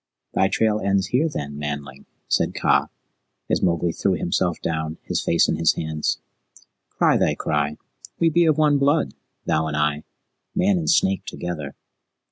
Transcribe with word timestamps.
"Thy 0.33 0.47
trail 0.47 0.79
ends 0.79 1.05
here, 1.09 1.29
then, 1.29 1.59
Manling?" 1.59 2.07
said 2.27 2.55
Kaa, 2.55 2.89
as 3.51 3.61
Mowgli 3.61 3.91
threw 3.91 4.13
himself 4.13 4.59
down, 4.59 4.97
his 5.03 5.21
face 5.23 5.47
in 5.47 5.57
his 5.57 5.75
hands. 5.75 6.17
"Cry 6.89 7.17
thy 7.17 7.35
cry. 7.35 7.77
We 8.17 8.31
be 8.31 8.45
of 8.47 8.57
one 8.57 8.79
blood, 8.79 9.13
thou 9.45 9.67
and 9.67 9.77
I 9.77 10.03
man 10.55 10.79
and 10.79 10.89
snake 10.89 11.25
together." 11.25 11.75